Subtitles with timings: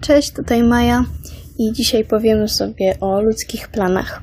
[0.00, 1.04] Cześć, tutaj Maja
[1.58, 4.22] i dzisiaj powiemy sobie o ludzkich planach.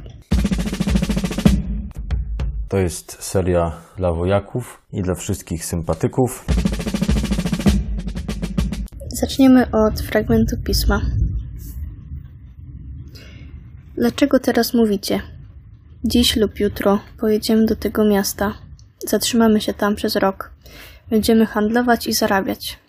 [2.70, 6.46] To jest seria dla wojaków i dla wszystkich sympatyków.
[9.08, 11.02] Zaczniemy od fragmentu pisma.
[13.98, 15.22] Dlaczego teraz mówicie?
[16.04, 18.54] Dziś lub jutro pojedziemy do tego miasta.
[19.08, 20.52] Zatrzymamy się tam przez rok.
[21.10, 22.80] Będziemy handlować i zarabiać.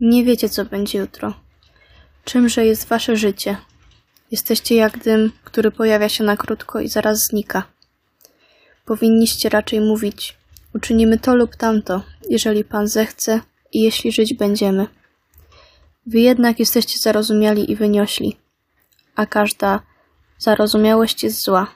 [0.00, 1.34] Nie wiecie, co będzie jutro.
[2.30, 3.56] Czymże jest wasze życie?
[4.30, 7.62] Jesteście jak dym, który pojawia się na krótko i zaraz znika.
[8.84, 10.36] Powinniście raczej mówić:
[10.74, 13.40] Uczynimy to lub tamto, jeżeli Pan zechce
[13.72, 14.86] i jeśli żyć będziemy.
[16.06, 18.36] Wy jednak jesteście zarozumiali i wyniośli,
[19.16, 19.80] a każda
[20.38, 21.66] zarozumiałość jest zła.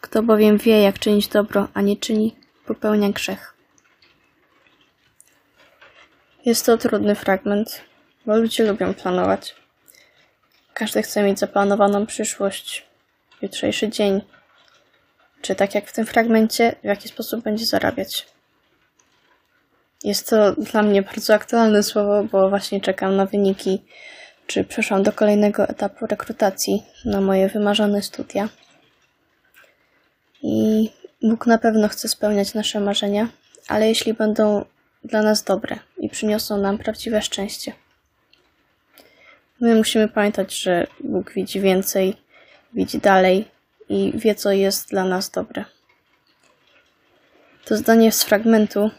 [0.00, 3.54] Kto bowiem wie, jak czynić dobro, a nie czyni, popełnia grzech.
[6.44, 7.91] Jest to trudny fragment,
[8.26, 9.54] bo ludzie lubią planować.
[10.74, 12.86] Każdy chce mieć zaplanowaną przyszłość,
[13.42, 14.20] jutrzejszy dzień,
[15.42, 18.26] czy tak jak w tym fragmencie, w jaki sposób będzie zarabiać.
[20.04, 23.82] Jest to dla mnie bardzo aktualne słowo, bo właśnie czekam na wyniki,
[24.46, 28.48] czy przeszłam do kolejnego etapu rekrutacji na moje wymarzone studia.
[30.42, 30.90] I
[31.22, 33.28] Bóg na pewno chce spełniać nasze marzenia,
[33.68, 34.64] ale jeśli będą
[35.04, 37.72] dla nas dobre i przyniosą nam prawdziwe szczęście.
[39.62, 42.16] My musimy pamiętać, że Bóg widzi więcej,
[42.74, 43.48] widzi dalej
[43.88, 45.64] i wie, co jest dla nas dobre.
[47.64, 48.90] To zdanie z fragmentu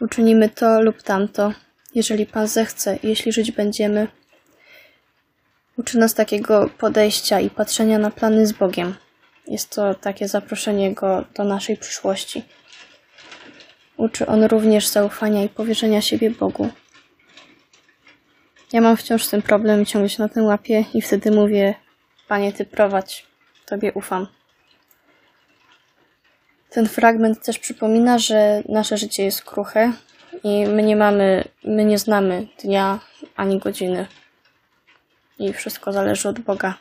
[0.00, 1.52] uczynimy to lub tamto,
[1.94, 4.08] jeżeli Pan zechce, jeśli żyć będziemy,
[5.78, 8.94] uczy nas takiego podejścia i patrzenia na plany z Bogiem.
[9.48, 12.44] Jest to takie zaproszenie Go do naszej przyszłości.
[13.96, 16.70] Uczy on również zaufania i powierzenia siebie Bogu.
[18.74, 21.74] Ja mam wciąż ten problem i ciągle się na tym łapię i wtedy mówię,
[22.28, 23.26] Panie, Ty prowadź,
[23.66, 24.26] Tobie ufam.
[26.70, 29.92] Ten fragment też przypomina, że nasze życie jest kruche
[30.44, 33.00] i my nie mamy, my nie znamy dnia
[33.36, 34.06] ani godziny.
[35.38, 36.74] I wszystko zależy od Boga.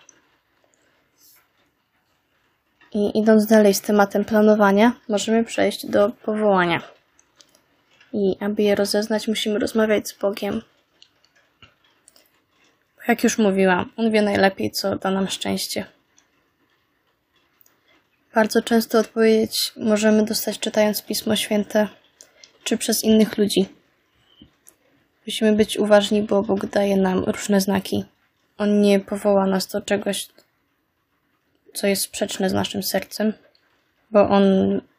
[2.94, 6.82] I idąc dalej z tematem planowania, możemy przejść do powołania.
[8.14, 10.62] I aby je rozeznać, musimy rozmawiać z Bogiem.
[13.08, 15.86] Jak już mówiłam, On wie najlepiej, co da nam szczęście.
[18.36, 21.88] Bardzo często odpowiedź możemy dostać czytając Pismo Święte
[22.64, 23.66] czy przez innych ludzi.
[25.28, 28.06] Musimy być uważni, bo Bóg daje nam różne znaki.
[28.58, 30.28] On nie powoła nas do czegoś,
[31.74, 33.34] co jest sprzeczne z naszym sercem,
[34.12, 34.44] bo On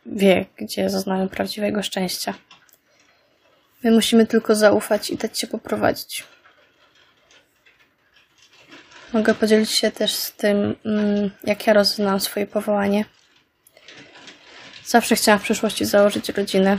[0.07, 2.35] wie, gdzie zaznamy prawdziwego szczęścia.
[3.83, 6.25] My musimy tylko zaufać i dać się poprowadzić.
[9.15, 13.05] Mogę podzielić się też z tym, mm, jak ja rozeznałam swoje powołanie.
[14.85, 16.79] Zawsze chciałam w przyszłości założyć rodzinę,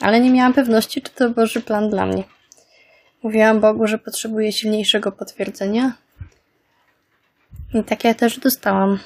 [0.00, 2.24] ale nie miałam pewności, czy to Boży plan dla mnie.
[3.22, 5.92] Mówiłam Bogu, że potrzebuję silniejszego potwierdzenia.
[7.74, 8.98] I tak ja też dostałam.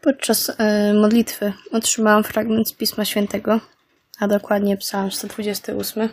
[0.00, 0.54] Podczas y,
[0.94, 3.60] modlitwy otrzymałam fragment z Pisma Świętego,
[4.20, 6.08] a dokładnie Psalm 128.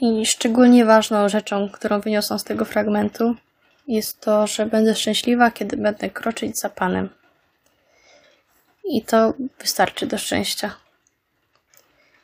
[0.00, 3.34] I szczególnie ważną rzeczą, którą wyniosłam z tego fragmentu,
[3.88, 7.08] jest to, że będę szczęśliwa, kiedy będę kroczyć za Panem.
[8.84, 10.74] I to wystarczy do szczęścia.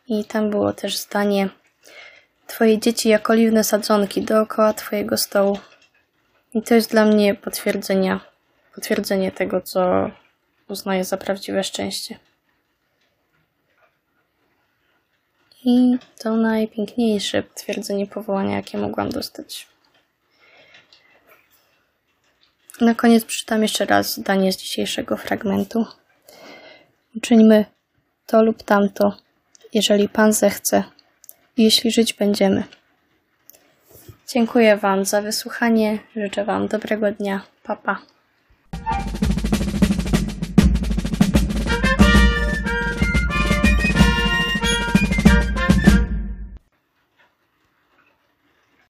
[0.09, 1.49] I tam było też zdanie:
[2.47, 5.59] Twoje dzieci jak oliwne sadzonki dookoła Twojego stołu.
[6.55, 8.19] I to jest dla mnie potwierdzenie,
[8.75, 10.11] potwierdzenie tego, co
[10.69, 12.19] uznaję za prawdziwe szczęście.
[15.65, 19.67] I to najpiękniejsze potwierdzenie powołania, jakie mogłam dostać.
[22.81, 25.87] Na koniec przeczytam jeszcze raz zdanie z dzisiejszego fragmentu.
[27.17, 27.65] Uczyńmy
[28.27, 29.17] to lub tamto,
[29.73, 30.85] jeżeli Pan zechce
[31.57, 32.65] jeśli żyć będziemy.
[34.29, 35.99] Dziękuję Wam za wysłuchanie.
[36.17, 37.43] Życzę Wam dobrego dnia.
[37.63, 37.95] Papa.
[37.95, 38.16] Pa.